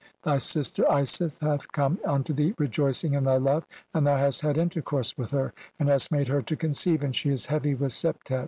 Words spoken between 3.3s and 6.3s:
love; and "thou hast had intercourse with her, and hast made